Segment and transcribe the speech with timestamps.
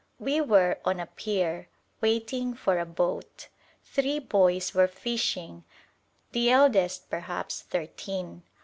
[0.17, 1.69] We were on a pier,
[2.01, 3.49] waiting for a boat.
[3.83, 5.63] Three boys were fishing,
[6.31, 8.41] the eldest perhaps thirteen.